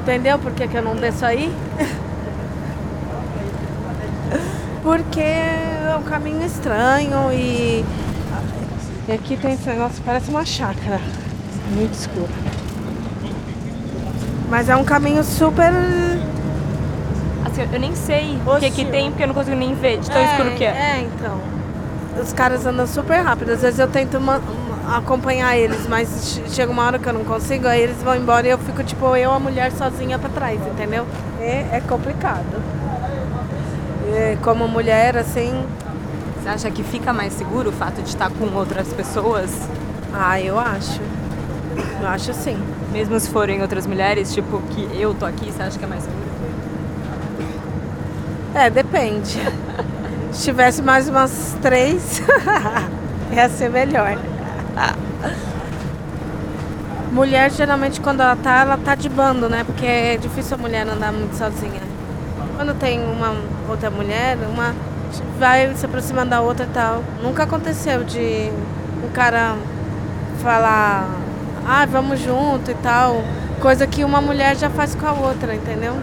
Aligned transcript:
Entendeu 0.00 0.38
por 0.38 0.52
que, 0.52 0.66
que 0.66 0.76
eu 0.76 0.82
não 0.82 0.96
desço 0.96 1.26
aí? 1.26 1.54
Porque 4.82 5.20
é 5.20 5.94
um 5.98 6.02
caminho 6.02 6.44
estranho 6.44 7.30
e... 7.32 7.84
e 9.06 9.12
aqui 9.12 9.36
tem 9.36 9.52
esse 9.52 9.68
negócio, 9.68 10.02
parece 10.04 10.30
uma 10.30 10.44
chácara. 10.44 10.98
Muito 11.74 11.92
escuro. 11.92 12.30
Mas 14.48 14.70
é 14.70 14.76
um 14.76 14.84
caminho 14.84 15.22
super. 15.22 15.70
Assim, 17.44 17.68
eu 17.70 17.78
nem 17.78 17.94
sei 17.94 18.38
o 18.46 18.58
que, 18.58 18.70
que 18.70 18.84
tem, 18.86 19.10
porque 19.10 19.22
eu 19.22 19.28
não 19.28 19.34
consigo 19.34 19.56
nem 19.56 19.74
ver, 19.74 19.98
de 19.98 20.10
tão 20.10 20.20
é, 20.20 20.24
escuro 20.24 20.50
que 20.52 20.64
é. 20.64 20.68
É, 20.70 21.00
então. 21.02 21.38
Os 22.20 22.32
caras 22.32 22.64
andam 22.64 22.86
super 22.86 23.20
rápido. 23.20 23.50
Às 23.50 23.60
vezes 23.60 23.78
eu 23.78 23.86
tento 23.86 24.18
acompanhar 24.88 25.56
eles, 25.56 25.86
mas 25.88 26.08
che- 26.34 26.42
chega 26.50 26.70
uma 26.72 26.84
hora 26.84 26.98
que 26.98 27.08
eu 27.08 27.12
não 27.12 27.24
consigo, 27.24 27.66
aí 27.66 27.80
eles 27.82 28.02
vão 28.02 28.14
embora 28.16 28.46
e 28.46 28.50
eu 28.50 28.58
fico 28.58 28.82
tipo 28.82 29.14
eu, 29.16 29.32
a 29.32 29.38
mulher, 29.38 29.70
sozinha 29.72 30.18
pra 30.18 30.28
trás, 30.28 30.60
entendeu? 30.66 31.06
É, 31.40 31.66
é 31.72 31.82
complicado. 31.86 32.44
É, 34.12 34.36
como 34.42 34.66
mulher, 34.68 35.16
assim, 35.16 35.64
Você 36.42 36.48
acha 36.48 36.70
que 36.70 36.82
fica 36.82 37.12
mais 37.12 37.34
seguro 37.34 37.68
o 37.70 37.72
fato 37.72 38.02
de 38.02 38.08
estar 38.08 38.30
com 38.30 38.46
outras 38.56 38.88
pessoas? 38.92 39.50
ah, 40.12 40.40
eu 40.40 40.58
acho. 40.58 41.00
Eu 42.00 42.08
acho 42.08 42.32
sim. 42.34 42.58
Mesmo 42.92 43.18
se 43.20 43.28
forem 43.30 43.62
outras 43.62 43.86
mulheres, 43.86 44.32
tipo, 44.34 44.60
que 44.70 44.88
eu 45.00 45.14
tô 45.14 45.26
aqui, 45.26 45.52
você 45.52 45.62
acha 45.62 45.78
que 45.78 45.84
é 45.84 45.88
mais 45.88 46.02
seguro? 46.02 46.20
É, 48.54 48.68
depende. 48.70 49.38
Se 50.32 50.44
tivesse 50.44 50.80
mais 50.82 51.08
umas 51.08 51.56
três, 51.60 52.22
ia 53.32 53.48
ser 53.48 53.68
melhor. 53.68 54.16
Mulher, 57.12 57.50
geralmente, 57.50 58.00
quando 58.00 58.20
ela 58.20 58.36
tá, 58.36 58.60
ela 58.60 58.76
tá 58.76 58.94
de 58.94 59.08
bando, 59.08 59.48
né? 59.48 59.64
Porque 59.64 59.84
é 59.84 60.16
difícil 60.16 60.56
a 60.56 60.58
mulher 60.58 60.88
andar 60.88 61.12
muito 61.12 61.36
sozinha. 61.36 61.82
Quando 62.56 62.72
tem 62.78 63.02
uma 63.02 63.34
outra 63.68 63.90
mulher, 63.90 64.38
uma 64.48 64.74
vai 65.38 65.74
se 65.74 65.84
aproximando 65.84 66.30
da 66.30 66.40
outra 66.40 66.66
e 66.66 66.68
tal. 66.68 67.02
Nunca 67.22 67.42
aconteceu 67.42 68.04
de 68.04 68.50
um 69.04 69.10
cara 69.12 69.56
falar, 70.42 71.08
ah, 71.66 71.86
vamos 71.86 72.20
junto 72.20 72.70
e 72.70 72.74
tal. 72.74 73.22
Coisa 73.60 73.86
que 73.86 74.04
uma 74.04 74.20
mulher 74.20 74.56
já 74.56 74.70
faz 74.70 74.94
com 74.94 75.06
a 75.06 75.12
outra, 75.12 75.54
entendeu? 75.54 75.94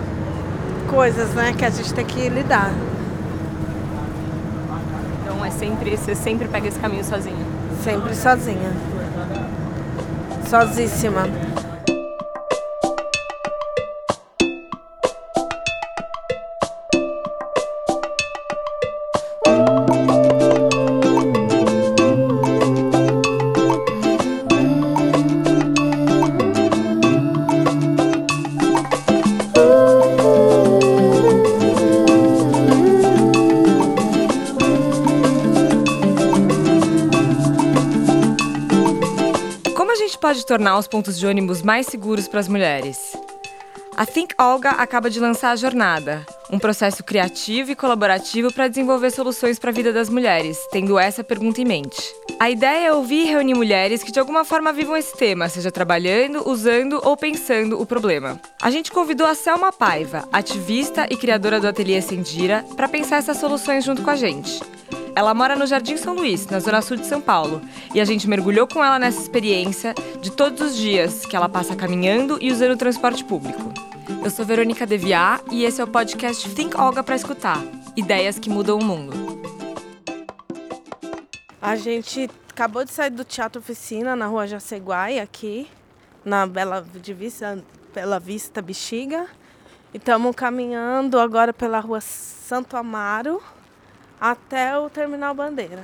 Coisas, 0.89 1.34
né, 1.34 1.53
que 1.58 1.66
a 1.66 1.69
gente 1.69 1.94
tem 1.94 2.06
que 2.06 2.30
lidar. 2.30 2.72
Então 5.22 5.44
é 5.44 5.52
sempre, 5.52 5.95
você 5.95 6.16
sempre 6.16 6.47
pega 6.47 6.67
esse 6.67 6.80
caminho 6.80 7.03
sozinha. 7.03 7.47
Sempre 7.88 8.14
sozinha. 8.14 8.70
Sozíssima. 10.50 11.24
Tornar 40.48 40.78
os 40.78 40.88
pontos 40.88 41.20
de 41.20 41.28
ônibus 41.28 41.62
mais 41.62 41.86
seguros 41.88 42.28
para 42.28 42.40
as 42.40 42.48
mulheres? 42.48 42.98
A 43.98 44.06
Think 44.06 44.34
Olga 44.40 44.70
acaba 44.70 45.09
de 45.09 45.20
lançar 45.20 45.52
a 45.52 45.56
Jornada, 45.56 46.26
um 46.52 46.59
processo 46.59 47.03
criativo 47.03 47.72
e 47.72 47.76
colaborativo 47.76 48.53
para 48.53 48.68
desenvolver 48.68 49.12
soluções 49.12 49.59
para 49.59 49.72
a 49.72 49.73
vida 49.73 49.92
das 49.92 50.08
mulheres, 50.08 50.58
tendo 50.72 50.98
essa 50.98 51.23
pergunta 51.23 51.59
em 51.59 51.66
mente. 51.66 52.02
A 52.40 52.50
ideia 52.50 52.88
é 52.88 52.94
ouvir 52.94 53.24
e 53.24 53.25
reunir 53.25 53.56
mulheres 53.56 54.03
que 54.03 54.12
de 54.12 54.19
alguma 54.19 54.46
forma 54.46 54.72
vivam 54.72 54.96
esse 54.96 55.18
tema, 55.18 55.50
seja 55.50 55.72
trabalhando, 55.72 56.47
usando 56.47 57.02
ou 57.03 57.18
pensando 57.18 57.81
o 57.81 57.85
problema. 57.85 58.40
A 58.62 58.69
gente 58.69 58.91
convidou 58.91 59.25
a 59.25 59.35
Selma 59.35 59.74
Paiva, 59.74 60.29
ativista 60.31 61.08
e 61.09 61.18
criadora 61.18 61.59
do 61.59 61.68
Ateliê 61.68 62.02
Sendira, 62.02 62.64
para 62.75 62.88
pensar 62.88 63.18
essas 63.18 63.38
soluções 63.38 63.84
junto 63.84 64.03
com 64.03 64.12
a 64.12 64.16
gente. 64.16 64.62
Ela 65.17 65.33
mora 65.33 65.55
no 65.55 65.66
Jardim 65.66 65.97
São 65.97 66.13
Luís, 66.13 66.45
na 66.45 66.59
zona 66.59 66.79
sul 66.79 66.95
de 66.95 67.07
São 67.07 67.19
Paulo, 67.19 67.59
e 67.91 68.00
a 68.00 68.05
gente 68.05 68.29
mergulhou 68.29 68.67
com 68.67 68.85
ela 68.85 69.00
nessa 69.00 69.19
experiência 69.19 69.95
de 70.22 70.31
todos 70.31 70.61
os 70.61 70.78
dias 70.78 71.25
que 71.25 71.35
ela 71.35 71.50
passa 71.50 71.75
caminhando 71.75 72.38
e 72.39 72.51
usando 72.51 72.73
o 72.73 72.78
transporte 72.78 73.25
público. 73.25 73.73
Eu 74.23 74.29
sou 74.29 74.45
Verônica 74.45 74.85
Deviá 74.85 75.41
e 75.50 75.66
esse 75.66 75.81
é 75.81 75.83
o 75.83 75.88
podcast 75.88 76.47
Think 76.53 76.79
Olga 76.79 77.01
para 77.01 77.16
escutar. 77.16 77.59
Ideias 77.95 78.38
que 78.38 78.47
mudam 78.47 78.78
o 78.78 78.83
mundo. 78.83 79.41
A 81.59 81.75
gente 81.75 82.29
acabou 82.51 82.85
de 82.85 82.91
sair 82.91 83.09
do 83.09 83.25
Teatro 83.25 83.59
Oficina 83.59 84.16
na 84.16 84.28
rua 84.28 84.45
Jaceguai, 84.45 85.17
aqui, 85.17 85.67
na 86.23 86.45
Bela 86.45 86.81
Vista, 86.81 87.57
Bela 87.91 88.19
Vista 88.19 88.61
Bexiga. 88.61 89.25
E 89.91 89.97
estamos 89.97 90.35
caminhando 90.35 91.19
agora 91.19 91.51
pela 91.51 91.79
rua 91.79 92.01
Santo 92.01 92.78
Amaro 92.78 93.41
até 94.19 94.78
o 94.78 94.89
Terminal 94.89 95.33
Bandeira. 95.33 95.83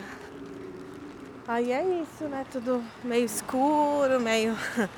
Aí 1.48 1.72
é 1.72 1.84
isso, 2.02 2.24
né? 2.30 2.46
Tudo 2.52 2.82
meio 3.04 3.26
escuro, 3.26 4.20
meio. 4.20 4.56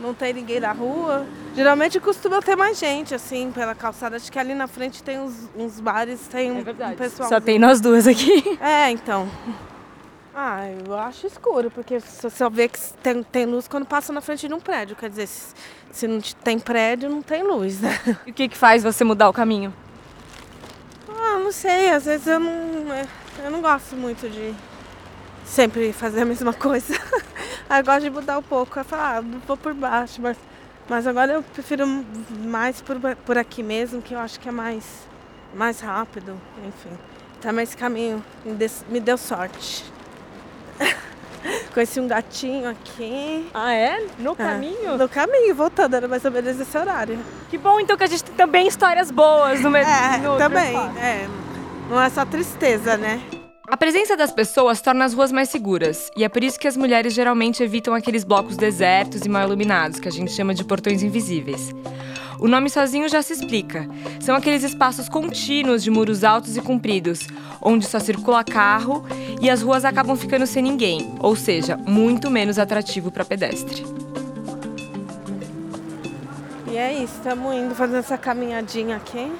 Não 0.00 0.14
tem 0.14 0.32
ninguém 0.32 0.58
na 0.58 0.72
rua. 0.72 1.26
Geralmente 1.54 2.00
costuma 2.00 2.40
ter 2.40 2.56
mais 2.56 2.78
gente, 2.78 3.14
assim, 3.14 3.52
pela 3.52 3.74
calçada. 3.74 4.16
Acho 4.16 4.32
que 4.32 4.38
ali 4.38 4.54
na 4.54 4.66
frente 4.66 5.02
tem 5.02 5.18
uns, 5.20 5.48
uns 5.56 5.78
bares, 5.80 6.20
tem 6.28 6.50
um, 6.50 6.58
um 6.60 6.96
pessoal. 6.96 7.28
Só 7.28 7.40
tem 7.40 7.58
nós 7.58 7.80
duas 7.80 8.06
aqui. 8.06 8.42
É, 8.60 8.90
então. 8.90 9.28
Ah, 10.34 10.62
eu 10.86 10.94
acho 10.98 11.26
escuro, 11.26 11.70
porque 11.70 12.00
você 12.00 12.30
só 12.30 12.48
vê 12.48 12.66
que 12.68 12.78
tem, 13.02 13.22
tem 13.22 13.44
luz 13.44 13.68
quando 13.68 13.84
passa 13.84 14.12
na 14.14 14.20
frente 14.22 14.48
de 14.48 14.54
um 14.54 14.60
prédio. 14.60 14.96
Quer 14.96 15.10
dizer, 15.10 15.26
se, 15.26 15.54
se 15.92 16.08
não 16.08 16.20
te- 16.20 16.34
tem 16.36 16.58
prédio, 16.58 17.10
não 17.10 17.20
tem 17.20 17.42
luz, 17.42 17.80
né? 17.80 17.98
E 18.26 18.30
o 18.30 18.34
que, 18.34 18.48
que 18.48 18.56
faz 18.56 18.82
você 18.82 19.04
mudar 19.04 19.28
o 19.28 19.32
caminho? 19.32 19.74
Sei, 21.52 21.90
às 21.90 22.06
vezes 22.06 22.26
eu 22.26 22.40
não. 22.40 22.52
Eu 23.44 23.50
não 23.50 23.60
gosto 23.60 23.94
muito 23.94 24.28
de 24.28 24.54
sempre 25.44 25.92
fazer 25.92 26.22
a 26.22 26.24
mesma 26.24 26.52
coisa. 26.52 26.94
Eu 27.68 27.84
gosto 27.84 28.00
de 28.00 28.10
mudar 28.10 28.38
um 28.38 28.42
pouco. 28.42 28.78
Eu 28.78 28.84
falo, 28.84 29.02
ah, 29.02 29.38
vou 29.46 29.56
por 29.56 29.72
baixo, 29.74 30.20
mas, 30.20 30.36
mas 30.88 31.06
agora 31.06 31.32
eu 31.32 31.42
prefiro 31.42 31.86
mais 32.44 32.82
por, 32.82 32.96
por 33.24 33.38
aqui 33.38 33.62
mesmo, 33.62 34.02
que 34.02 34.12
eu 34.12 34.18
acho 34.18 34.38
que 34.38 34.48
é 34.48 34.52
mais, 34.52 34.84
mais 35.54 35.80
rápido, 35.80 36.38
enfim. 36.66 36.90
Também 37.40 37.62
esse 37.62 37.76
caminho 37.76 38.22
me 38.88 39.00
deu 39.00 39.16
sorte. 39.16 39.90
Conheci 41.72 42.00
um 42.00 42.06
gatinho 42.06 42.68
aqui. 42.68 43.48
Ah, 43.54 43.72
é? 43.72 44.06
No 44.18 44.34
É, 44.38 44.96
no 44.96 45.08
caminho, 45.08 45.54
voltando, 45.54 45.94
era 45.94 46.08
mais 46.08 46.24
ou 46.24 46.30
menos 46.30 46.58
esse 46.58 46.76
horário. 46.76 47.18
Que 47.50 47.58
bom 47.58 47.80
então 47.80 47.96
que 47.96 48.04
a 48.04 48.06
gente 48.06 48.24
tem 48.24 48.34
também 48.34 48.66
histórias 48.66 49.10
boas 49.10 49.60
no 49.60 49.70
meio 49.70 49.86
É, 49.86 50.18
no 50.18 50.36
também. 50.36 50.76
É, 50.76 51.26
não 51.88 52.00
é 52.00 52.08
só 52.10 52.24
tristeza, 52.24 52.96
né? 52.96 53.20
A 53.68 53.76
presença 53.76 54.16
das 54.16 54.32
pessoas 54.32 54.80
torna 54.80 55.04
as 55.04 55.14
ruas 55.14 55.32
mais 55.32 55.48
seguras, 55.48 56.10
e 56.16 56.24
é 56.24 56.28
por 56.28 56.44
isso 56.44 56.58
que 56.58 56.68
as 56.68 56.76
mulheres 56.76 57.14
geralmente 57.14 57.62
evitam 57.62 57.94
aqueles 57.94 58.24
blocos 58.24 58.56
desertos 58.56 59.22
e 59.24 59.28
mal 59.28 59.44
iluminados, 59.46 59.98
que 59.98 60.08
a 60.08 60.12
gente 60.12 60.30
chama 60.32 60.52
de 60.52 60.64
portões 60.64 61.02
invisíveis. 61.02 61.70
O 62.42 62.48
nome 62.48 62.68
sozinho 62.68 63.08
já 63.08 63.22
se 63.22 63.32
explica. 63.32 63.88
São 64.18 64.34
aqueles 64.34 64.64
espaços 64.64 65.08
contínuos 65.08 65.80
de 65.80 65.92
muros 65.92 66.24
altos 66.24 66.56
e 66.56 66.60
compridos, 66.60 67.28
onde 67.60 67.86
só 67.86 68.00
circula 68.00 68.42
carro 68.42 69.06
e 69.40 69.48
as 69.48 69.62
ruas 69.62 69.84
acabam 69.84 70.16
ficando 70.16 70.44
sem 70.44 70.60
ninguém, 70.60 71.14
ou 71.20 71.36
seja, 71.36 71.76
muito 71.76 72.28
menos 72.28 72.58
atrativo 72.58 73.12
para 73.12 73.24
pedestre. 73.24 73.86
E 76.66 76.76
é 76.76 76.92
isso, 76.94 77.14
estamos 77.16 77.54
indo 77.54 77.76
fazendo 77.76 77.98
essa 77.98 78.18
caminhadinha 78.18 78.96
aqui. 78.96 79.30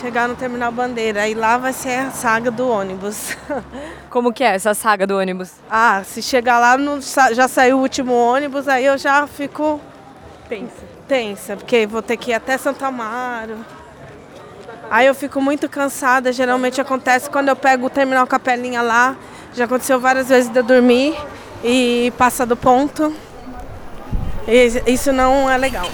Chegar 0.00 0.26
no 0.26 0.36
terminal 0.36 0.72
Bandeira, 0.72 1.20
aí 1.20 1.34
lá 1.34 1.58
vai 1.58 1.74
ser 1.74 1.98
a 1.98 2.10
saga 2.12 2.50
do 2.50 2.66
ônibus. 2.66 3.36
Como 4.08 4.32
que 4.32 4.42
é 4.42 4.54
essa 4.54 4.72
saga 4.72 5.06
do 5.06 5.18
ônibus? 5.18 5.52
ah, 5.68 6.02
se 6.02 6.22
chegar 6.22 6.58
lá 6.58 6.78
não 6.78 6.98
já 7.02 7.46
saiu 7.46 7.76
o 7.76 7.82
último 7.82 8.14
ônibus, 8.14 8.66
aí 8.66 8.86
eu 8.86 8.96
já 8.96 9.26
fico 9.26 9.78
Pensa. 10.48 10.72
tensa, 11.06 11.56
porque 11.56 11.86
vou 11.86 12.00
ter 12.00 12.16
que 12.16 12.30
ir 12.30 12.34
até 12.34 12.56
Santo 12.56 12.84
Amaro. 12.84 13.58
Aí 14.90 15.06
eu 15.06 15.14
fico 15.14 15.40
muito 15.40 15.68
cansada, 15.68 16.32
geralmente 16.32 16.80
acontece 16.80 17.28
quando 17.28 17.48
eu 17.48 17.56
pego 17.56 17.86
o 17.86 17.90
terminal 17.90 18.26
Capelinha 18.26 18.80
lá. 18.80 19.16
Já 19.54 19.66
aconteceu 19.66 20.00
várias 20.00 20.28
vezes 20.28 20.50
de 20.50 20.58
eu 20.58 20.62
dormir 20.62 21.14
e 21.62 22.12
passar 22.16 22.46
do 22.46 22.56
ponto. 22.56 23.14
E 24.46 24.92
isso 24.92 25.12
não 25.12 25.50
é 25.50 25.58
legal. 25.58 25.88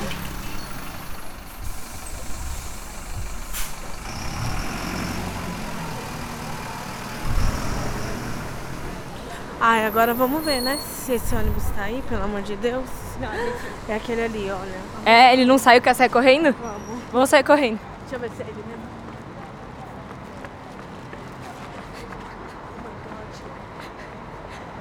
Ai, 9.67 9.87
agora 9.87 10.13
vamos 10.13 10.45
ver, 10.45 10.61
né? 10.61 10.77
Se 10.77 11.15
esse 11.15 11.35
ônibus 11.35 11.65
tá 11.75 11.85
aí, 11.85 12.05
pelo 12.07 12.25
amor 12.25 12.43
de 12.43 12.55
Deus. 12.55 12.85
Não, 13.19 13.33
gente... 13.33 13.65
É 13.89 13.95
aquele 13.95 14.23
ali, 14.23 14.51
olha. 14.51 14.77
É, 15.07 15.33
ele 15.33 15.47
não 15.47 15.57
saiu, 15.57 15.81
quer 15.81 15.95
sair 15.95 16.11
correndo? 16.11 16.55
Vamos. 16.61 17.03
Vamos 17.11 17.31
sair 17.31 17.43
correndo. 17.43 17.81
Deixa 18.01 18.17
eu 18.17 18.21
ver 18.21 18.31
se 18.37 18.43
é 18.43 18.45
ele 18.45 18.63
mesmo. 18.69 18.85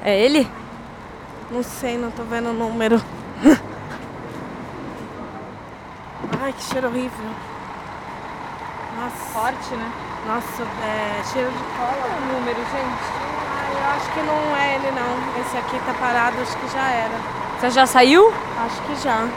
É 0.03 0.19
ele? 0.19 0.45
Não 1.49 1.63
sei, 1.63 1.97
não 1.97 2.11
tô 2.11 2.23
vendo 2.23 2.49
o 2.49 2.53
número. 2.53 3.01
Ai, 6.41 6.51
que 6.51 6.61
cheiro 6.61 6.89
horrível. 6.89 7.29
Nossa, 8.97 9.15
Forte, 9.31 9.75
né? 9.75 9.89
nossa, 10.27 10.63
é 10.83 11.23
cheiro 11.31 11.49
de 11.51 11.63
cola. 11.77 12.17
o 12.17 12.19
número, 12.33 12.59
gente? 12.59 13.22
Eu 13.83 13.89
acho 13.89 14.13
que 14.13 14.21
não 14.21 14.55
é 14.55 14.75
ele 14.75 14.91
não. 14.91 15.41
Esse 15.41 15.57
aqui 15.57 15.77
tá 15.85 15.93
parado, 15.93 16.41
acho 16.41 16.55
que 16.55 16.67
já 16.69 16.89
era. 16.89 17.19
Você 17.59 17.69
já 17.69 17.85
saiu? 17.85 18.33
Acho 18.65 18.81
que 18.83 18.95
já. 18.95 19.27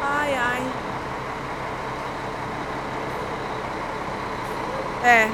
Ai, 0.00 0.34
ai. 0.34 0.62
É. 5.04 5.28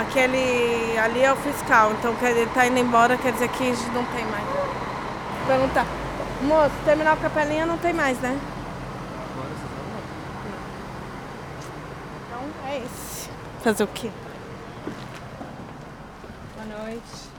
Aquele 0.00 0.96
ali 0.98 1.24
é 1.24 1.32
o 1.32 1.36
fiscal, 1.36 1.90
então 1.98 2.14
ele 2.22 2.46
tá 2.54 2.66
indo 2.66 2.78
embora, 2.78 3.16
quer 3.16 3.32
dizer 3.32 3.48
que 3.48 3.64
não 3.92 4.04
tem 4.04 4.24
mais. 4.26 4.44
Perguntar. 5.48 5.84
Moço, 6.42 6.74
terminal 6.84 7.16
Capelinha 7.16 7.66
não 7.66 7.76
tem 7.76 7.92
mais, 7.92 8.16
né? 8.20 8.38
Então 12.28 12.40
é 12.68 12.78
esse. 12.78 13.28
Fazer 13.64 13.82
o 13.82 13.88
quê? 13.88 14.10
Boa 16.90 16.96
noite. 16.96 17.30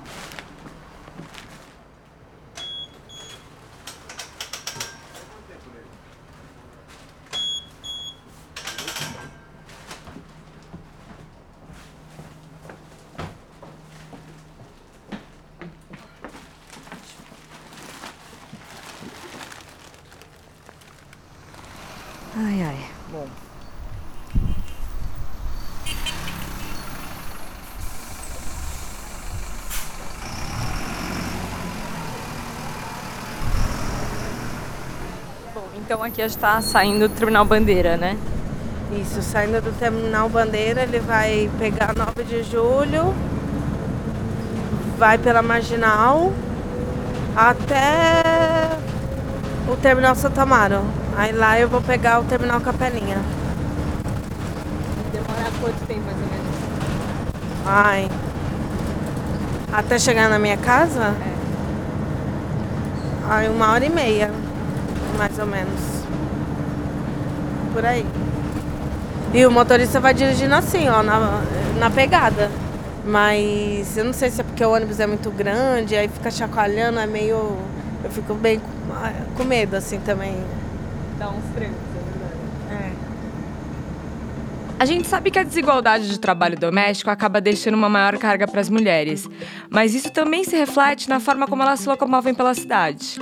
Ai, 22.33 22.63
ai. 22.63 22.90
Então 35.91 36.01
aqui 36.05 36.21
a 36.21 36.27
gente 36.29 36.38
tá 36.39 36.61
saindo 36.61 37.09
do 37.09 37.13
Terminal 37.13 37.43
Bandeira, 37.43 37.97
né? 37.97 38.17
Isso, 39.01 39.21
saindo 39.21 39.61
do 39.61 39.77
terminal 39.77 40.29
Bandeira, 40.29 40.83
ele 40.83 40.99
vai 40.99 41.51
pegar 41.59 41.93
9 41.93 42.23
de 42.23 42.43
julho, 42.43 43.13
vai 44.97 45.17
pela 45.17 45.41
Marginal 45.41 46.31
até 47.35 48.23
o 49.67 49.75
terminal 49.75 50.15
Santa 50.15 50.43
Amaro. 50.43 50.81
Aí 51.17 51.33
lá 51.33 51.59
eu 51.59 51.67
vou 51.67 51.81
pegar 51.81 52.21
o 52.21 52.23
terminal 52.23 52.61
Capelinha. 52.61 53.17
Demora 55.11 55.51
quanto 55.59 55.88
tempo 55.88 56.05
mais 56.05 56.17
ou 56.17 56.23
menos? 56.23 56.55
Ai. 57.65 58.09
Até 59.73 59.99
chegar 59.99 60.29
na 60.29 60.39
minha 60.39 60.55
casa? 60.55 61.13
Ai, 63.27 63.49
uma 63.49 63.73
hora 63.73 63.85
e 63.85 63.89
meia, 63.89 64.31
mais 65.21 65.38
ou 65.38 65.45
menos. 65.45 65.79
Por 67.73 67.85
aí. 67.85 68.03
E 69.31 69.45
o 69.45 69.51
motorista 69.51 70.00
vai 70.00 70.15
dirigindo 70.15 70.56
assim, 70.56 70.89
ó, 70.89 71.03
na, 71.03 71.44
na 71.77 71.91
pegada. 71.91 72.50
Mas 73.06 73.95
eu 73.95 74.03
não 74.03 74.13
sei 74.13 74.31
se 74.31 74.41
é 74.41 74.44
porque 74.44 74.65
o 74.65 74.71
ônibus 74.71 75.00
é 75.00 75.06
muito 75.06 75.29
grande, 75.29 75.95
aí 75.95 76.07
fica 76.07 76.31
chacoalhando, 76.31 77.00
é 77.00 77.06
meio. 77.06 77.56
Eu 78.03 78.09
fico 78.09 78.33
bem 78.33 78.57
com, 78.57 78.94
ah, 78.94 79.13
com 79.38 79.44
medo, 79.44 79.75
assim, 79.75 80.00
também. 80.00 80.35
Dá 81.19 81.29
uns 81.29 81.44
trancos, 81.53 81.77
é 81.95 82.03
verdade. 82.09 82.88
É. 82.88 82.91
A 84.79 84.85
gente 84.85 85.07
sabe 85.07 85.29
que 85.29 85.38
a 85.38 85.44
desigualdade 85.44 86.09
de 86.09 86.19
trabalho 86.19 86.57
doméstico 86.57 87.12
acaba 87.12 87.39
deixando 87.39 87.75
uma 87.75 87.89
maior 87.89 88.17
carga 88.17 88.47
para 88.47 88.59
as 88.59 88.69
mulheres, 88.69 89.29
mas 89.69 89.94
isso 89.94 90.12
também 90.12 90.44
se 90.44 90.56
reflete 90.57 91.07
na 91.07 91.19
forma 91.19 91.47
como 91.47 91.62
elas 91.62 91.79
se 91.79 91.88
locomovem 91.88 92.33
pela 92.33 92.56
cidade. 92.56 93.19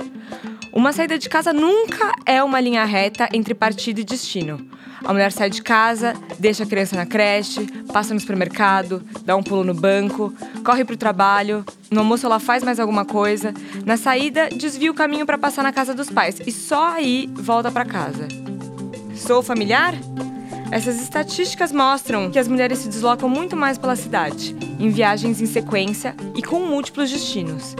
Uma 0.72 0.92
saída 0.92 1.18
de 1.18 1.28
casa 1.28 1.52
nunca 1.52 2.12
é 2.24 2.40
uma 2.42 2.60
linha 2.60 2.84
reta 2.84 3.28
entre 3.32 3.54
partido 3.54 4.00
e 4.00 4.04
destino. 4.04 4.64
A 5.04 5.12
mulher 5.12 5.32
sai 5.32 5.50
de 5.50 5.62
casa, 5.62 6.14
deixa 6.38 6.62
a 6.62 6.66
criança 6.66 6.94
na 6.94 7.04
creche, 7.04 7.66
passa 7.92 8.14
no 8.14 8.20
supermercado, 8.20 9.02
dá 9.24 9.34
um 9.34 9.42
pulo 9.42 9.64
no 9.64 9.74
banco, 9.74 10.32
corre 10.64 10.84
para 10.84 10.94
o 10.94 10.98
trabalho, 10.98 11.64
no 11.90 12.00
almoço 12.00 12.24
ela 12.24 12.38
faz 12.38 12.62
mais 12.62 12.78
alguma 12.78 13.04
coisa, 13.04 13.52
na 13.84 13.96
saída 13.96 14.48
desvia 14.48 14.90
o 14.90 14.94
caminho 14.94 15.26
para 15.26 15.38
passar 15.38 15.62
na 15.62 15.72
casa 15.72 15.92
dos 15.92 16.08
pais 16.08 16.40
e 16.46 16.52
só 16.52 16.92
aí 16.92 17.28
volta 17.34 17.70
para 17.70 17.84
casa. 17.84 18.28
Sou 19.16 19.42
familiar? 19.42 19.94
Essas 20.70 21.00
estatísticas 21.00 21.72
mostram 21.72 22.30
que 22.30 22.38
as 22.38 22.46
mulheres 22.46 22.78
se 22.78 22.88
deslocam 22.88 23.28
muito 23.28 23.56
mais 23.56 23.76
pela 23.76 23.96
cidade, 23.96 24.54
em 24.78 24.88
viagens 24.88 25.40
em 25.40 25.46
sequência 25.46 26.14
e 26.36 26.42
com 26.42 26.60
múltiplos 26.60 27.10
destinos. 27.10 27.74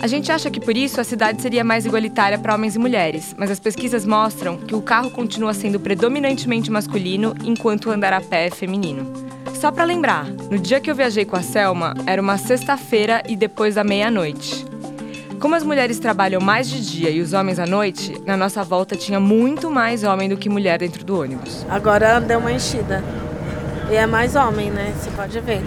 A 0.00 0.06
gente 0.06 0.30
acha 0.30 0.48
que 0.48 0.60
por 0.60 0.76
isso 0.76 1.00
a 1.00 1.04
cidade 1.04 1.42
seria 1.42 1.64
mais 1.64 1.84
igualitária 1.84 2.38
para 2.38 2.54
homens 2.54 2.76
e 2.76 2.78
mulheres, 2.78 3.34
mas 3.36 3.50
as 3.50 3.58
pesquisas 3.58 4.06
mostram 4.06 4.56
que 4.56 4.74
o 4.74 4.80
carro 4.80 5.10
continua 5.10 5.52
sendo 5.52 5.80
predominantemente 5.80 6.70
masculino, 6.70 7.34
enquanto 7.44 7.86
o 7.86 7.90
andar 7.90 8.12
a 8.12 8.20
pé 8.20 8.46
é 8.46 8.50
feminino. 8.50 9.12
Só 9.54 9.72
para 9.72 9.82
lembrar, 9.82 10.24
no 10.24 10.56
dia 10.56 10.78
que 10.80 10.88
eu 10.88 10.94
viajei 10.94 11.24
com 11.24 11.34
a 11.34 11.42
Selma, 11.42 11.94
era 12.06 12.22
uma 12.22 12.38
sexta-feira 12.38 13.24
e 13.28 13.34
depois 13.34 13.74
da 13.74 13.82
meia-noite. 13.82 14.64
Como 15.40 15.56
as 15.56 15.64
mulheres 15.64 15.98
trabalham 15.98 16.40
mais 16.40 16.68
de 16.68 16.80
dia 16.80 17.10
e 17.10 17.20
os 17.20 17.32
homens 17.32 17.58
à 17.58 17.66
noite, 17.66 18.22
na 18.24 18.36
nossa 18.36 18.62
volta 18.62 18.94
tinha 18.94 19.18
muito 19.18 19.68
mais 19.68 20.04
homem 20.04 20.28
do 20.28 20.36
que 20.36 20.48
mulher 20.48 20.78
dentro 20.78 21.04
do 21.04 21.20
ônibus. 21.20 21.66
Agora 21.68 22.20
deu 22.20 22.38
uma 22.38 22.52
enchida. 22.52 23.02
E 23.90 23.96
é 23.96 24.06
mais 24.06 24.36
homem, 24.36 24.70
né? 24.70 24.94
Você 24.96 25.10
pode 25.10 25.40
ver. 25.40 25.62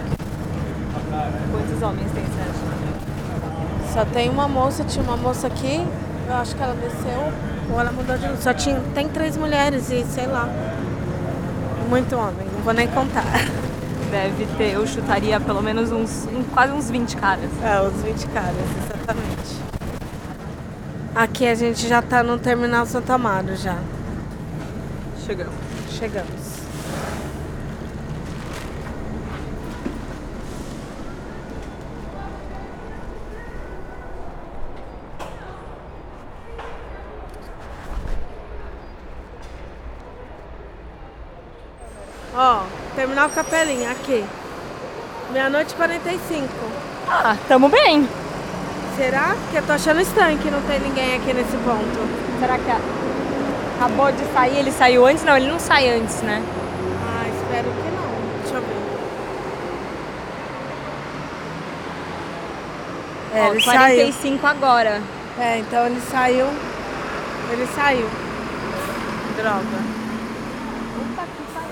Quantos 1.52 1.84
homens 1.84 2.12
tem? 2.14 2.21
Só 3.94 4.06
tem 4.06 4.30
uma 4.30 4.48
moça, 4.48 4.84
tinha 4.84 5.04
uma 5.04 5.18
moça 5.18 5.48
aqui, 5.48 5.86
eu 6.28 6.36
acho 6.36 6.56
que 6.56 6.64
ela 6.64 6.76
desceu, 6.76 7.32
ou 7.72 7.80
ela 7.80 7.92
mudou 7.92 8.18
de 8.18 8.42
Só 8.42 8.54
tinha, 8.54 8.80
tem 8.96 9.10
três 9.10 9.36
mulheres 9.36 9.90
e 9.92 10.04
sei 10.06 10.28
lá. 10.28 10.48
Muito 11.90 12.16
homem, 12.16 12.48
não 12.54 12.62
vou 12.64 12.74
nem 12.74 12.88
contar. 12.88 13.24
Deve 14.10 14.46
ter, 14.58 14.74
eu 14.74 14.86
chutaria 14.88 15.40
pelo 15.40 15.62
menos 15.62 15.92
uns, 15.92 16.26
um- 16.34 16.44
quase 16.54 16.72
uns 16.74 16.90
20 16.90 17.16
caras. 17.18 17.50
É, 17.64 17.82
os 17.82 18.02
20 18.02 18.28
caras, 18.28 18.56
exatamente. 18.86 19.62
Aqui 21.14 21.48
a 21.48 21.56
gente 21.56 21.88
já 21.88 22.02
tá 22.02 22.24
no 22.24 22.38
terminal 22.38 22.86
Santa 22.86 23.14
Amaro 23.16 23.56
já. 23.58 23.78
Chegamos. 25.26 25.54
Chegamos. 25.92 26.61
Ó, 42.34 42.64
terminal 42.96 43.30
Capelinha, 43.30 43.92
aqui. 43.92 44.24
Meia-noite 45.32 45.74
e 45.74 45.76
45. 45.76 46.48
Ah, 47.10 47.36
tamo 47.48 47.68
bem. 47.70 48.08
Será? 48.96 49.36
Porque 49.44 49.58
eu 49.58 49.64
tô 49.64 49.74
achando 49.74 50.02
estranho 50.02 50.38
que 50.38 50.50
não 50.50 50.62
tem 50.62 50.80
ninguém 50.80 51.16
aqui 51.16 51.34
nesse 51.34 51.58
ponto. 51.58 52.40
Será 52.40 52.58
que 52.58 52.72
acabou 53.78 54.12
de 54.12 54.24
sair? 54.34 54.58
Ele 54.58 54.72
saiu 54.72 55.06
antes? 55.06 55.24
Não, 55.24 55.36
ele 55.36 55.50
não 55.50 55.60
sai 55.60 55.90
antes, 55.90 56.22
né? 56.22 56.42
Ah, 57.04 57.28
espero 57.28 57.70
que 57.70 57.92
não. 57.92 58.42
Deixa 58.42 58.56
eu 58.56 58.62
ver. 58.62 58.82
É, 63.34 63.48
Ó, 63.48 63.52
ele 63.54 63.62
saiu. 63.62 63.98
45 64.06 64.48
agora. 64.48 65.02
É, 65.40 65.58
então 65.60 65.86
ele 65.86 66.02
saiu. 66.10 66.48
Ele 67.52 67.68
saiu. 67.76 68.10
Droga. 69.38 70.01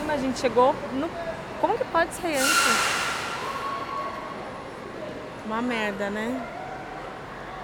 A 0.10 0.18
gente 0.18 0.40
chegou 0.40 0.74
no... 0.94 1.10
Como 1.62 1.78
que 1.78 1.86
pode 1.86 2.14
sair 2.14 2.38
antes? 2.38 3.00
Uma 5.46 5.62
merda, 5.62 6.10
né? 6.10 6.42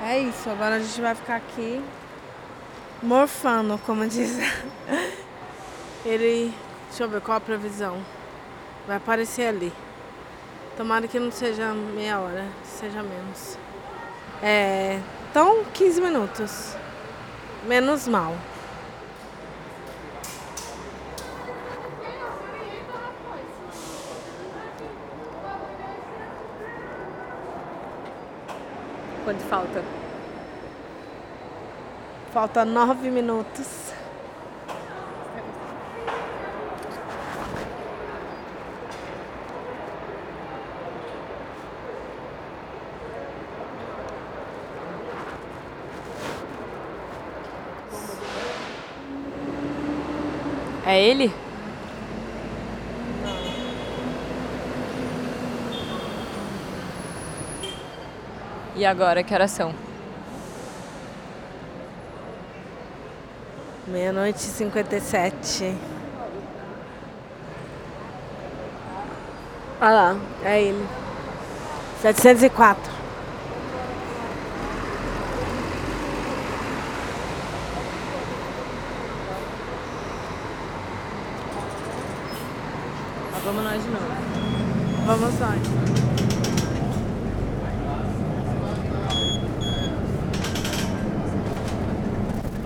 É 0.03 0.19
isso, 0.19 0.49
agora 0.49 0.75
a 0.75 0.79
gente 0.79 1.01
vai 1.01 1.15
ficar 1.15 1.37
aqui 1.37 1.83
morfando, 3.01 3.77
como 3.85 4.07
diz. 4.07 4.37
Ele. 6.05 6.53
Deixa 6.89 7.03
eu 7.03 7.09
ver 7.09 7.21
qual 7.21 7.37
a 7.37 7.41
previsão. 7.41 7.97
Vai 8.87 8.97
aparecer 8.97 9.47
ali. 9.47 9.73
Tomara 10.77 11.07
que 11.07 11.19
não 11.19 11.31
seja 11.31 11.73
meia 11.73 12.19
hora, 12.19 12.45
seja 12.63 13.01
menos. 13.01 13.57
É, 14.41 14.99
então, 15.29 15.63
15 15.73 16.01
minutos. 16.01 16.75
Menos 17.65 18.07
mal. 18.07 18.35
Quanto 29.25 29.41
falta? 29.45 29.83
Falta 32.31 32.63
nove 32.63 33.09
minutos. 33.09 33.91
É 50.85 51.01
ele? 51.01 51.33
E 58.77 58.85
agora, 58.85 59.23
que 59.23 59.33
horas 59.33 59.51
são? 59.51 59.73
Meia-noite 63.87 64.39
e 64.39 64.41
57. 64.41 65.73
Olha 69.79 69.91
lá, 69.91 70.17
é 70.43 70.61
ele. 70.61 70.85
704. 72.01 72.91
Ah, 83.33 83.39
vamos 83.45 83.63
nós 83.63 83.81
de 83.81 83.89
novo. 83.89 84.05
Vamos 85.05 85.39
nós. 85.39 86.34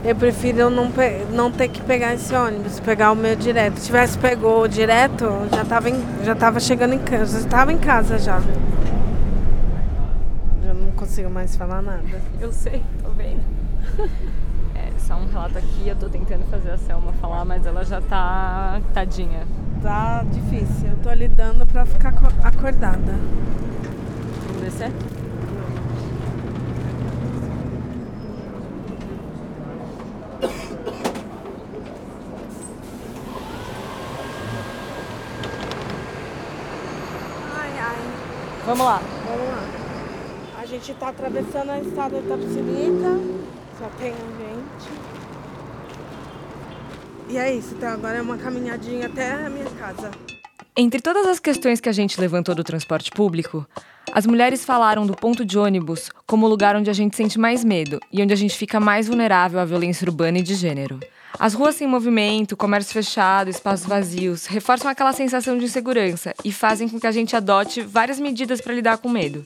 Eu 0.10 0.16
prefiro 0.16 0.72
não, 0.72 0.92
não 1.32 1.52
ter 1.52 1.68
que 1.68 1.80
pegar 1.84 2.16
esse 2.16 2.34
ônibus, 2.34 2.80
pegar 2.80 3.12
o 3.12 3.16
meu 3.16 3.36
direto. 3.36 3.78
Se 3.78 3.86
tivesse 3.86 4.18
pegou 4.18 4.64
o 4.64 4.68
direto, 4.68 5.24
já 5.54 5.64
tava, 5.64 5.88
em- 5.88 6.04
já 6.24 6.34
tava 6.34 6.60
chegando 6.60 6.96
em 6.96 6.98
casa, 7.00 7.34
já 7.40 7.46
estava 7.46 7.72
em 7.72 7.78
casa 7.78 8.18
já. 8.18 8.40
Já 10.64 10.74
não 10.74 10.90
consigo 10.94 11.30
mais 11.30 11.56
falar 11.56 11.84
nada. 11.84 12.20
Eu 12.42 12.52
sei, 12.52 12.82
tô 13.04 13.10
vendo. 13.12 13.44
É, 14.76 14.92
só 14.98 15.14
um 15.16 15.28
relato 15.28 15.58
aqui, 15.60 15.88
eu 15.90 15.96
tô 15.96 16.08
tentando 16.10 16.44
fazer 16.50 16.72
a 16.72 16.78
Selma 16.78 17.12
falar, 17.22 17.44
mas 17.46 17.66
ela 17.68 17.84
já 17.86 18.00
tá 18.02 18.80
tadinha. 18.94 19.42
Tá 19.84 20.24
difícil, 20.32 20.88
eu 20.90 20.98
tô 21.04 21.12
lidando 21.14 21.66
pra 21.68 21.86
ficar 21.86 22.14
co- 22.14 22.28
acordada. 22.44 23.14
Vamos 24.48 24.62
descer? 24.64 24.92
Ai, 37.62 37.72
ai. 37.80 38.00
Vamos 38.70 38.86
lá. 38.86 39.02
Vamos 39.26 39.48
lá. 39.48 40.62
A 40.62 40.66
gente 40.68 40.94
tá 40.94 41.08
atravessando 41.08 41.72
a 41.72 41.80
estrada 41.80 42.22
da 42.22 42.38
Tapsirita. 42.38 43.20
Só 43.80 43.90
tem 43.98 44.14
gente. 44.14 44.92
E 47.30 47.38
é 47.40 47.52
isso, 47.52 47.74
então 47.74 47.90
agora 47.90 48.18
é 48.18 48.22
uma 48.22 48.38
caminhadinha 48.38 49.08
até 49.08 49.32
a 49.32 49.50
minha 49.50 49.66
casa. 49.72 50.12
Entre 50.78 51.02
todas 51.02 51.26
as 51.26 51.40
questões 51.40 51.82
que 51.82 51.90
a 51.90 51.92
gente 51.92 52.22
levantou 52.22 52.54
do 52.54 52.64
transporte 52.64 53.10
público, 53.10 53.66
as 54.14 54.28
mulheres 54.28 54.64
falaram 54.64 55.04
do 55.04 55.16
ponto 55.16 55.44
de 55.44 55.58
ônibus 55.58 56.12
como 56.28 56.46
o 56.46 56.50
lugar 56.50 56.76
onde 56.76 56.92
a 56.92 56.94
gente 56.94 57.16
sente 57.16 57.40
mais 57.40 57.64
medo 57.64 58.00
e 58.14 58.22
onde 58.22 58.34
a 58.34 58.38
gente 58.38 58.56
fica 58.56 58.80
mais 58.80 59.08
vulnerável 59.08 59.60
à 59.60 59.66
violência 59.66 60.08
urbana 60.08 60.38
e 60.38 60.44
de 60.44 60.54
gênero. 60.54 61.00
As 61.38 61.54
ruas 61.54 61.76
sem 61.76 61.88
movimento, 61.88 62.58
comércio 62.58 62.94
fechado, 62.94 63.50
espaços 63.50 63.86
vazios 63.86 64.46
reforçam 64.46 64.90
aquela 64.90 65.14
sensação 65.14 65.58
de 65.58 65.66
insegurança 65.66 66.34
e 66.44 66.52
fazem 66.52 66.88
com 66.90 67.00
que 67.00 67.08
a 67.08 67.12
gente 67.12 67.36
adote 67.36 67.82
várias 67.82 68.20
medidas 68.20 68.62
para 68.62 68.74
lidar 68.74 68.98
com 68.98 69.10
medo. 69.10 69.46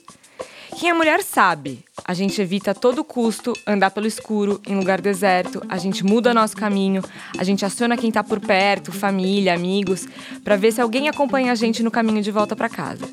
Quem 0.79 0.89
é 0.89 0.93
mulher 0.93 1.21
sabe. 1.21 1.83
A 2.03 2.13
gente 2.13 2.41
evita 2.41 2.71
a 2.71 2.73
todo 2.73 3.03
custo 3.03 3.53
andar 3.65 3.91
pelo 3.91 4.07
escuro, 4.07 4.59
em 4.67 4.75
lugar 4.75 4.99
deserto, 4.99 5.61
a 5.69 5.77
gente 5.77 6.03
muda 6.03 6.33
nosso 6.33 6.57
caminho, 6.57 7.01
a 7.37 7.43
gente 7.43 7.63
aciona 7.63 7.95
quem 7.95 8.11
tá 8.11 8.23
por 8.23 8.39
perto, 8.39 8.91
família, 8.91 9.53
amigos, 9.53 10.07
para 10.43 10.57
ver 10.57 10.71
se 10.71 10.81
alguém 10.81 11.07
acompanha 11.07 11.51
a 11.51 11.55
gente 11.55 11.83
no 11.83 11.91
caminho 11.91 12.21
de 12.21 12.31
volta 12.31 12.55
para 12.55 12.67
casa. 12.67 13.05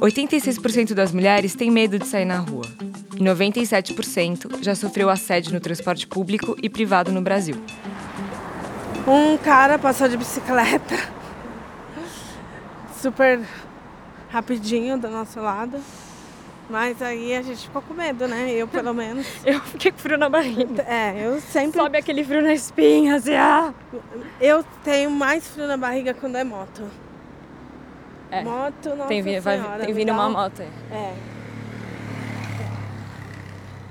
86% 0.00 0.94
das 0.94 1.12
mulheres 1.12 1.54
têm 1.54 1.70
medo 1.70 1.98
de 1.98 2.06
sair 2.06 2.24
na 2.24 2.38
rua. 2.38 2.64
E 3.16 3.20
97% 3.20 4.62
já 4.62 4.74
sofreu 4.74 5.10
assédio 5.10 5.52
no 5.52 5.60
transporte 5.60 6.06
público 6.06 6.56
e 6.62 6.70
privado 6.70 7.10
no 7.10 7.20
Brasil. 7.20 7.56
Um 9.08 9.38
cara 9.38 9.78
passou 9.78 10.08
de 10.08 10.16
bicicleta. 10.16 10.94
Super 12.96 13.40
rapidinho 14.30 14.98
do 14.98 15.08
nosso 15.08 15.40
lado. 15.40 15.80
Mas 16.68 17.00
aí 17.00 17.34
a 17.34 17.40
gente 17.40 17.62
ficou 17.62 17.80
com 17.80 17.94
medo, 17.94 18.28
né? 18.28 18.50
Eu, 18.50 18.68
pelo 18.68 18.92
menos. 18.94 19.26
Eu 19.46 19.60
fiquei 19.62 19.90
com 19.90 19.98
frio 19.98 20.18
na 20.18 20.28
barriga. 20.28 20.82
É, 20.82 21.14
eu 21.26 21.40
sempre. 21.40 21.80
Sobe 21.80 21.96
aquele 21.96 22.22
frio 22.22 22.42
na 22.42 22.52
espinha, 22.52 23.16
assim, 23.16 23.34
ah. 23.34 23.72
Eu 24.38 24.62
tenho 24.84 25.10
mais 25.10 25.48
frio 25.48 25.66
na 25.66 25.78
barriga 25.78 26.12
quando 26.12 26.36
é 26.36 26.44
moto. 26.44 26.82
É. 28.30 28.42
Moto, 28.44 28.90
nossa 28.94 29.08
Tem, 29.08 29.22
vi- 29.22 29.40
vai- 29.40 29.56
senhora, 29.58 29.78
tem 29.86 29.94
me 29.94 30.00
vindo 30.00 30.12
uma 30.12 30.26
um- 30.26 30.32
moto 30.32 30.60
aí. 30.60 30.68
É. 30.92 31.14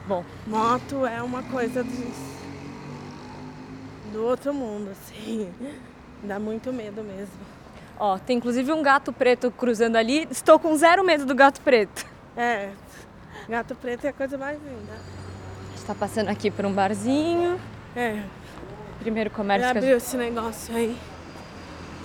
Bom, 0.08 0.24
Moto 0.46 1.06
é 1.06 1.22
uma 1.22 1.42
coisa 1.44 1.84
de... 1.84 2.06
do 4.18 4.26
outro 4.26 4.52
mundo, 4.52 4.90
assim. 4.90 5.48
Dá 6.24 6.40
muito 6.40 6.74
medo 6.74 7.04
mesmo. 7.04 7.36
Ó, 8.00 8.18
tem 8.18 8.38
inclusive 8.38 8.72
um 8.72 8.82
gato 8.82 9.14
preto 9.14 9.52
cruzando 9.52 9.96
ali. 9.96 10.28
Estou 10.32 10.58
com 10.58 10.76
zero 10.76 11.04
medo 11.04 11.24
do 11.24 11.36
gato 11.36 11.62
preto. 11.62 12.04
É, 12.36 12.72
gato 13.48 13.76
preto 13.76 14.06
é 14.06 14.10
a 14.10 14.14
coisa 14.14 14.36
mais 14.36 14.60
linda. 14.60 14.94
A 14.94 15.76
gente 15.76 15.86
tá 15.86 15.94
passando 15.94 16.30
aqui 16.30 16.50
por 16.50 16.66
um 16.66 16.74
barzinho. 16.74 17.60
É, 17.96 18.24
Primeiro 19.00 19.30
ele 19.30 19.36
comércio 19.36 19.62
que 19.62 19.70
a 19.70 19.74
gente... 19.74 19.84
abriu 19.84 19.98
esse 19.98 20.18
negócio 20.18 20.76
aí. 20.76 20.98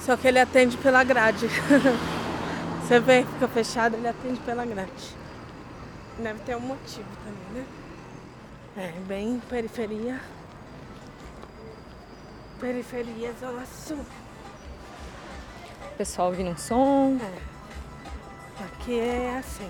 Só 0.00 0.14
que 0.14 0.28
ele 0.28 0.38
atende 0.38 0.76
pela 0.76 1.02
grade. 1.02 1.46
Você 2.82 3.00
vê, 3.00 3.24
fica 3.24 3.48
fechado, 3.48 3.96
ele 3.96 4.08
atende 4.08 4.38
pela 4.40 4.66
grade. 4.66 5.16
Deve 6.18 6.40
ter 6.40 6.56
um 6.56 6.60
motivo 6.60 7.08
também, 7.24 7.62
né? 7.62 7.66
É, 8.76 8.92
bem 9.06 9.40
periferia. 9.48 10.20
Periferia, 12.62 13.32
Zona 13.40 13.66
Sul. 13.66 14.06
Pessoal 15.98 16.28
ouvindo 16.28 16.50
um 16.50 16.56
som. 16.56 17.18
Aqui 18.64 19.00
é 19.00 19.36
assim. 19.36 19.68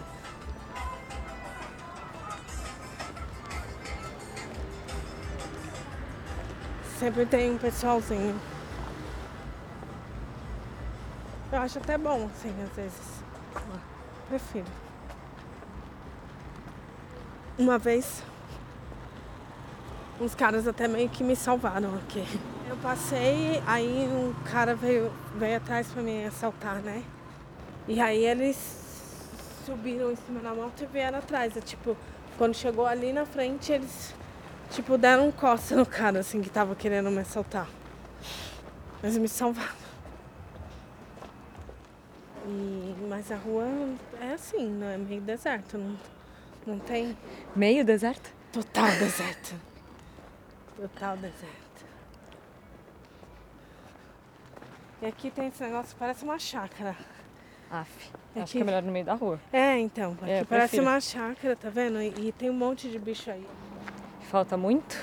Sempre 6.99 7.25
tem 7.25 7.53
um 7.53 7.57
pessoalzinho. 7.57 8.39
Eu 11.51 11.59
acho 11.61 11.79
até 11.79 11.97
bom, 11.97 12.27
assim, 12.27 12.55
às 12.63 12.77
vezes. 12.77 13.23
Prefiro. 14.29 14.67
Uma 17.57 17.79
vez, 17.79 18.23
uns 20.21 20.35
caras 20.35 20.69
até 20.69 20.87
meio 20.87 21.09
que 21.09 21.25
me 21.25 21.35
salvaram 21.35 21.95
aqui. 21.95 22.23
Eu 22.69 22.77
passei, 22.79 23.63
aí 23.67 24.09
um 24.09 24.33
cara 24.45 24.75
veio, 24.75 25.13
veio 25.37 25.57
atrás 25.57 25.89
pra 25.89 26.03
me 26.03 26.25
assaltar, 26.25 26.77
né? 26.77 27.03
E 27.87 28.01
aí 28.01 28.25
eles 28.25 28.57
subiram 29.67 30.11
em 30.13 30.17
cima 30.17 30.41
da 30.41 30.55
moto 30.55 30.83
e 30.83 30.87
vieram 30.87 31.19
atrás. 31.19 31.57
É, 31.57 31.61
tipo, 31.61 31.97
quando 32.39 32.55
chegou 32.55 32.87
ali 32.87 33.13
na 33.13 33.27
frente, 33.27 33.73
eles 33.73 34.15
tipo 34.71 34.97
deram 34.97 35.29
um 35.29 35.33
costa 35.33 35.77
no 35.77 35.85
cara 35.85 36.21
assim 36.21 36.41
que 36.41 36.49
tava 36.49 36.75
querendo 36.75 37.11
me 37.11 37.21
assaltar. 37.21 37.69
Mas 39.03 39.19
me 39.19 39.29
salvaram. 39.29 39.83
E, 42.47 42.95
mas 43.09 43.31
a 43.31 43.37
rua 43.37 43.67
é 44.21 44.33
assim, 44.33 44.69
não 44.69 44.89
é 44.89 44.97
meio 44.97 45.21
deserto, 45.21 45.79
não, 45.79 45.97
não 46.67 46.79
tem 46.79 47.17
Meio 47.55 47.85
deserto? 47.85 48.31
total 48.53 48.91
deserto. 48.99 49.55
Total 50.77 51.17
deserto. 51.17 51.62
E 55.03 55.07
aqui 55.07 55.31
tem 55.31 55.49
esse 55.49 55.63
negócio 55.63 55.93
que 55.95 55.99
parece 55.99 56.25
uma 56.25 56.39
chácara. 56.39 56.97
Aff, 57.71 58.11
Aqui. 58.31 58.41
acho 58.41 58.53
que 58.53 58.61
é 58.61 58.65
melhor 58.65 58.83
no 58.83 58.93
meio 58.93 59.05
da 59.05 59.15
rua. 59.15 59.41
É, 59.53 59.79
então. 59.79 60.13
Aqui 60.23 60.31
É, 60.31 60.45
parece 60.45 60.69
prefiro. 60.77 60.83
uma 60.85 61.01
chácara, 61.01 61.57
tá 61.57 61.71
vendo? 61.71 62.01
E, 62.01 62.29
e 62.29 62.33
tem 62.33 62.51
um 62.51 62.55
monte 62.55 62.89
de 62.91 62.99
bicho 62.99 63.31
aí. 63.31 63.47
Falta 64.31 64.57
muito. 64.57 64.97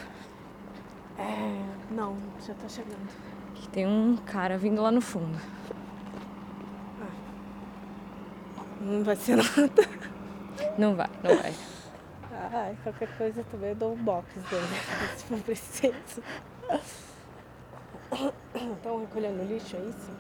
É, 1.18 1.94
não, 1.94 2.16
já 2.46 2.54
tá 2.54 2.70
chegando. 2.70 3.10
Que 3.56 3.68
tem 3.70 3.86
um 3.86 4.16
cara 4.18 4.58
vindo 4.58 4.82
lá 4.82 4.92
no 4.92 5.02
fundo. 5.02 5.38
Não 8.82 9.04
vai 9.04 9.16
ser 9.18 9.36
nada. 9.38 9.90
Não 10.78 10.96
vai, 10.96 11.10
não 11.24 11.36
vai. 11.36 11.54
Ai, 12.54 12.78
qualquer 12.84 13.18
coisa 13.18 13.44
também 13.52 13.72
eu 13.72 13.76
dou 13.76 13.94
um 13.94 13.98
box 13.98 14.28
dele, 14.50 14.66
se 15.18 15.26
for 15.26 15.40
preciso. 15.42 16.24
Estão 18.60 19.00
recolhendo 19.00 19.44
lixo, 19.44 19.76
é 19.78 19.80
isso? 19.80 20.12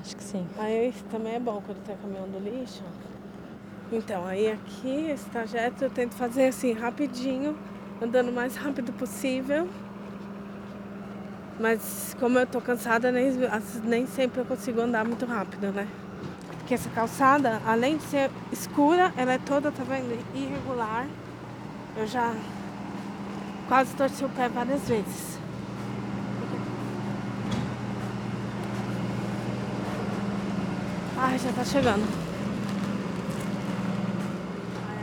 Acho 0.00 0.16
que 0.16 0.22
sim. 0.22 0.46
Aí 0.58 0.94
também 1.10 1.34
é 1.34 1.40
bom 1.40 1.60
quando 1.64 1.82
tem 1.84 1.96
caminhão 1.96 2.28
do 2.28 2.38
lixo. 2.38 2.82
Então, 3.90 4.26
aí 4.26 4.52
aqui, 4.52 5.10
esse 5.10 5.24
trajeto 5.30 5.84
eu 5.84 5.90
tento 5.90 6.14
fazer 6.14 6.48
assim, 6.48 6.72
rapidinho, 6.72 7.58
andando 8.00 8.28
o 8.28 8.32
mais 8.32 8.54
rápido 8.54 8.92
possível. 8.92 9.68
Mas 11.58 12.14
como 12.20 12.38
eu 12.38 12.46
tô 12.46 12.60
cansada, 12.60 13.10
nem, 13.10 13.32
nem 13.82 14.06
sempre 14.06 14.40
eu 14.40 14.44
consigo 14.44 14.80
andar 14.80 15.04
muito 15.04 15.26
rápido, 15.26 15.72
né? 15.72 15.88
Porque 16.58 16.74
essa 16.74 16.90
calçada, 16.90 17.60
além 17.66 17.96
de 17.96 18.04
ser 18.04 18.30
escura, 18.52 19.12
ela 19.16 19.32
é 19.32 19.38
toda, 19.38 19.72
tá 19.72 19.82
vendo, 19.82 20.16
irregular. 20.34 21.06
Eu 21.96 22.06
já 22.06 22.32
quase 23.66 23.96
torci 23.96 24.24
o 24.24 24.28
pé 24.28 24.48
várias 24.48 24.86
vezes. 24.88 25.37
Ai, 31.30 31.38
já 31.38 31.52
tá 31.52 31.62
chegando. 31.62 32.08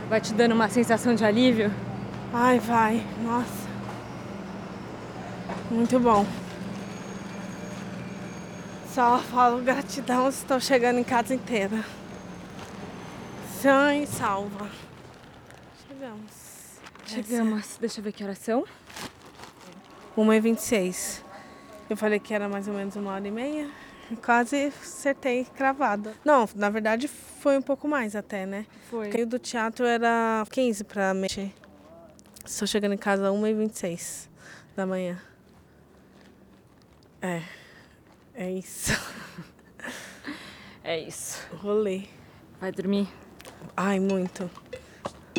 Vai 0.08 0.20
te 0.20 0.34
dando 0.34 0.56
uma 0.56 0.68
sensação 0.68 1.14
de 1.14 1.24
alívio? 1.24 1.72
Ai, 2.34 2.58
vai. 2.58 3.06
Nossa. 3.22 3.68
Muito 5.70 6.00
bom. 6.00 6.26
Só 8.92 9.20
falo 9.20 9.62
gratidão, 9.62 10.28
estou 10.28 10.58
chegando 10.58 10.98
em 10.98 11.04
casa 11.04 11.32
inteira. 11.32 11.84
Sã 13.62 13.94
e 13.94 14.04
salva. 14.08 14.68
Chegamos. 15.86 16.80
Chegamos. 17.06 17.76
Deixa 17.80 18.00
eu 18.00 18.04
ver 18.04 18.10
que 18.10 18.24
horas 18.24 18.38
são. 18.38 18.64
1h26. 20.18 21.22
Eu 21.88 21.96
falei 21.96 22.18
que 22.18 22.34
era 22.34 22.48
mais 22.48 22.66
ou 22.66 22.74
menos 22.74 22.96
uma 22.96 23.12
hora 23.12 23.28
e 23.28 23.30
meia. 23.30 23.85
Quase 24.24 24.72
acertei 24.82 25.44
cravado. 25.56 26.12
Não, 26.24 26.48
na 26.54 26.70
verdade 26.70 27.08
foi 27.08 27.58
um 27.58 27.62
pouco 27.62 27.88
mais 27.88 28.14
até, 28.14 28.46
né? 28.46 28.66
Foi. 28.90 29.10
O 29.10 29.26
do 29.26 29.38
teatro 29.38 29.84
era 29.84 30.44
15 30.50 30.84
pra 30.84 31.12
mexer. 31.12 31.52
Estou 32.44 32.66
chegando 32.68 32.92
em 32.94 32.98
casa 32.98 33.30
1h26 33.30 34.28
da 34.76 34.86
manhã. 34.86 35.20
É. 37.20 37.42
É 38.34 38.50
isso. 38.50 38.92
É 40.88 41.00
isso. 41.00 41.44
Rolê. 41.56 42.02
Vai 42.60 42.70
dormir? 42.70 43.08
Ai, 43.76 43.98
muito. 43.98 44.48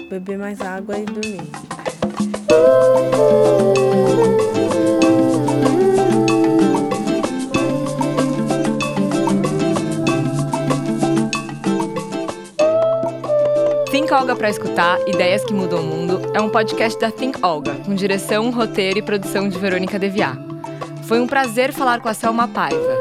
Beber 0.09 0.37
mais 0.37 0.59
água 0.59 0.97
e 0.97 1.05
dormir. 1.05 1.49
Olga 14.17 14.35
para 14.35 14.49
escutar, 14.49 14.97
ideias 15.07 15.43
que 15.43 15.53
mudam 15.53 15.79
o 15.79 15.85
mundo, 15.85 16.19
é 16.33 16.41
um 16.41 16.49
podcast 16.49 16.99
da 16.99 17.11
Think 17.11 17.37
Olga, 17.43 17.75
com 17.85 17.93
direção, 17.93 18.49
roteiro 18.49 18.97
e 18.97 19.01
produção 19.03 19.47
de 19.47 19.59
Verônica 19.59 19.99
Deviá. 19.99 20.35
Foi 21.03 21.19
um 21.19 21.27
prazer 21.27 21.71
falar 21.71 22.01
com 22.01 22.09
a 22.09 22.15
Selma 22.15 22.47
Paiva 22.47 22.97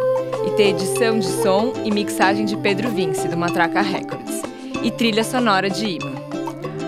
e 0.47 0.51
ter 0.51 0.75
edição 0.75 1.19
de 1.19 1.27
som 1.27 1.73
e 1.87 1.91
mixagem 1.91 2.45
de 2.45 2.55
Pedro 2.59 2.91
Vince, 2.91 3.29
do 3.29 3.37
Matraca 3.37 3.81
Records, 3.81 4.43
e 4.83 4.91
trilha 4.91 5.25
sonora 5.25 5.71
de 5.71 5.87
Ima. 5.87 6.13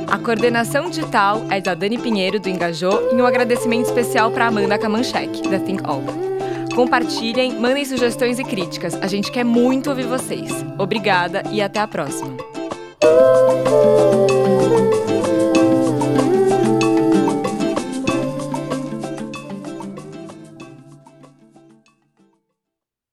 A 0.06 0.18
coordenação 0.18 0.90
digital 0.90 1.40
é 1.48 1.58
da 1.58 1.72
Dani 1.72 1.96
Pinheiro, 1.96 2.38
do 2.38 2.50
Engajou, 2.50 3.08
e 3.10 3.14
um 3.14 3.24
agradecimento 3.24 3.86
especial 3.86 4.30
para 4.30 4.48
Amanda 4.48 4.76
Kamanchek, 4.76 5.48
da 5.48 5.58
Think 5.58 5.88
Olga. 5.88 6.12
Compartilhem, 6.76 7.58
mandem 7.58 7.86
sugestões 7.86 8.38
e 8.38 8.44
críticas, 8.44 8.94
a 9.00 9.06
gente 9.06 9.32
quer 9.32 9.44
muito 9.44 9.88
ouvir 9.88 10.06
vocês. 10.06 10.50
Obrigada 10.76 11.42
e 11.50 11.62
até 11.62 11.80
a 11.80 11.88
próxima! 11.88 12.57